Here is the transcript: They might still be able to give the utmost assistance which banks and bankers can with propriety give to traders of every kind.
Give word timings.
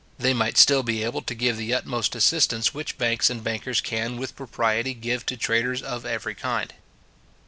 They 0.17 0.33
might 0.33 0.57
still 0.57 0.81
be 0.81 1.03
able 1.03 1.21
to 1.21 1.35
give 1.35 1.57
the 1.57 1.75
utmost 1.75 2.15
assistance 2.15 2.73
which 2.73 2.97
banks 2.97 3.29
and 3.29 3.43
bankers 3.43 3.81
can 3.81 4.17
with 4.17 4.35
propriety 4.35 4.95
give 4.95 5.27
to 5.27 5.37
traders 5.37 5.83
of 5.83 6.07
every 6.07 6.33
kind. 6.33 6.73